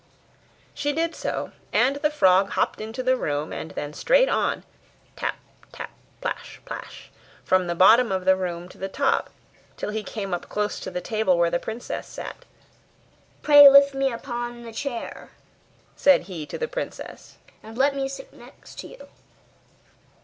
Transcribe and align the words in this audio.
She 0.73 0.93
did 0.93 1.13
so, 1.13 1.51
and 1.71 1.97
the 1.97 2.09
frog 2.09 2.49
hopped 2.53 2.81
into 2.81 3.03
the 3.03 3.15
room, 3.15 3.53
and 3.53 3.69
then 3.69 3.93
straight 3.93 4.29
on 4.29 4.63
tap, 5.15 5.35
tap 5.71 5.91
plash, 6.21 6.59
plash 6.65 7.11
from 7.43 7.67
the 7.67 7.75
bottom 7.75 8.11
of 8.11 8.25
the 8.25 8.35
room 8.35 8.67
to 8.69 8.79
the 8.79 8.89
top, 8.89 9.29
till 9.77 9.91
he 9.91 10.01
came 10.01 10.33
up 10.33 10.49
close 10.49 10.79
to 10.79 10.89
the 10.89 11.01
table 11.01 11.37
where 11.37 11.51
the 11.51 11.59
princess 11.59 12.07
sat. 12.07 12.45
'Pray 13.43 13.69
lift 13.69 13.93
me 13.93 14.11
upon 14.11 14.73
chair,' 14.73 15.33
said 15.95 16.23
he 16.23 16.47
to 16.47 16.57
the 16.57 16.67
princess, 16.67 17.37
'and 17.61 17.77
let 17.77 17.95
me 17.95 18.07
sit 18.07 18.33
next 18.33 18.79
to 18.79 18.87
you. 18.87 19.07